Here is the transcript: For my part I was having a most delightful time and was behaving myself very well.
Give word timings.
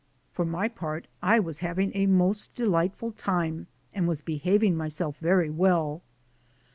For 0.33 0.45
my 0.45 0.67
part 0.67 1.05
I 1.21 1.39
was 1.39 1.59
having 1.59 1.91
a 1.93 2.07
most 2.07 2.55
delightful 2.55 3.11
time 3.11 3.67
and 3.93 4.07
was 4.07 4.23
behaving 4.23 4.75
myself 4.75 5.19
very 5.19 5.51
well. 5.51 6.01